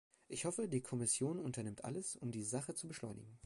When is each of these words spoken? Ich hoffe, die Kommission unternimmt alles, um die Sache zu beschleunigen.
Ich 0.29 0.45
hoffe, 0.45 0.67
die 0.67 0.81
Kommission 0.81 1.37
unternimmt 1.39 1.83
alles, 1.83 2.15
um 2.15 2.31
die 2.31 2.41
Sache 2.41 2.73
zu 2.73 2.87
beschleunigen. 2.87 3.37